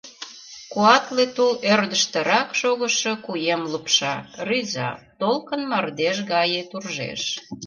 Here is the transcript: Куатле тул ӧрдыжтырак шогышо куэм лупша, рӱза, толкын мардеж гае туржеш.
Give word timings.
Куатле 0.71 1.25
тул 1.35 1.51
ӧрдыжтырак 1.71 2.49
шогышо 2.59 3.13
куэм 3.25 3.61
лупша, 3.71 4.15
рӱза, 4.47 4.89
толкын 5.19 5.61
мардеж 5.71 6.17
гае 6.31 6.61
туржеш. 6.69 7.21